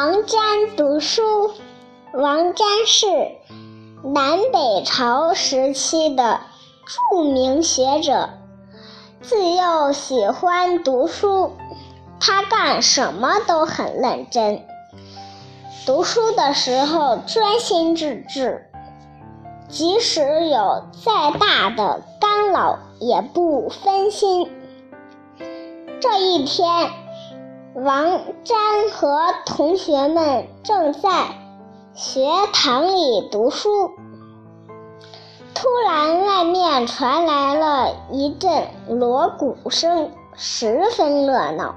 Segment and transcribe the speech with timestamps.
[0.00, 1.50] 王瞻读书。
[2.12, 3.08] 王瞻是
[4.04, 6.38] 南北朝时期的
[7.10, 8.30] 著名学者，
[9.22, 11.50] 自幼喜欢读书，
[12.20, 14.62] 他干什么都很认真。
[15.84, 18.70] 读书的时候专心致志，
[19.68, 24.48] 即使有再大的干扰也不分心。
[26.00, 26.88] 这一天，
[27.84, 31.28] 王瞻和同学们正在
[31.94, 33.92] 学堂里读书，
[35.54, 41.76] 突然外面传来了一阵锣鼓声，十分热闹。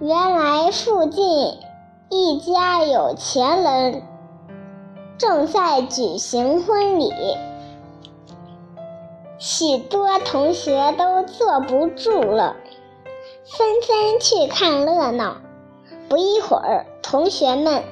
[0.00, 1.58] 原来附近。
[2.08, 4.02] 一家有钱人
[5.18, 7.12] 正在举行婚礼，
[9.38, 12.54] 许多同学都坐不住了，
[13.48, 15.36] 纷纷去看热闹。
[16.08, 17.82] 不一会儿，同学们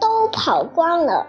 [0.00, 1.26] 都跑光了，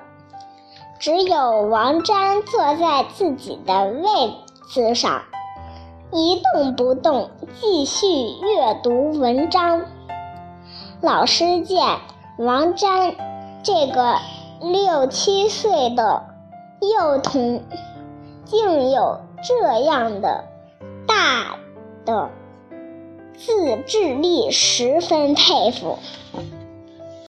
[1.00, 4.34] 只有王瞻坐在自己的位
[4.74, 5.24] 子上，
[6.12, 7.30] 一动不动，
[7.60, 8.08] 继续
[8.42, 9.86] 阅读文章。
[11.02, 12.00] 老师见
[12.38, 13.16] 王瞻
[13.64, 14.18] 这个
[14.62, 16.23] 六七岁的
[16.82, 17.64] 幼童
[18.46, 20.44] 竟有这样的
[21.08, 21.58] 大
[22.06, 22.30] 的
[23.40, 25.98] 自制力，十分佩服。